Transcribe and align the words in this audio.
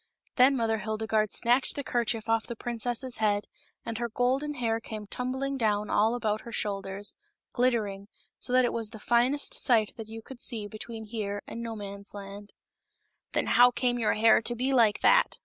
Then 0.35 0.57
Mother 0.57 0.79
Hildegarde 0.79 1.31
snatched 1.31 1.75
the 1.75 1.83
kerchief 1.83 2.27
off 2.27 2.45
of 2.45 2.47
the 2.47 2.55
princess's 2.55 3.17
head, 3.17 3.45
and 3.85 3.99
her 3.99 4.09
golden 4.09 4.55
hair 4.55 4.79
came 4.79 5.05
tumbling 5.05 5.59
down 5.59 5.91
all 5.91 6.15
about 6.15 6.41
her 6.41 6.51
shoulders, 6.51 7.13
glittering, 7.53 8.07
so 8.39 8.51
that 8.51 8.65
it 8.65 8.73
was 8.73 8.89
the 8.89 8.97
finest 8.97 9.53
sight 9.53 9.93
that 9.97 10.07
you 10.09 10.23
could 10.23 10.39
see 10.39 10.67
between 10.67 11.05
here 11.05 11.43
and 11.45 11.61
Nomansland." 11.61 12.49
Then 13.33 13.45
how 13.45 13.69
came 13.69 13.99
your 13.99 14.15
hair 14.15 14.41
to 14.41 14.55
be 14.55 14.73
like 14.73 15.01
that?" 15.01 15.37